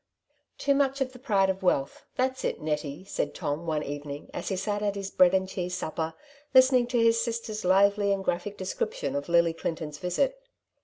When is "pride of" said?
1.19-1.61